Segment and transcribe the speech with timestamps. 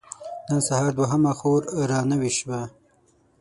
[0.49, 2.61] نن سهار دوهمه خور را نوې شوه.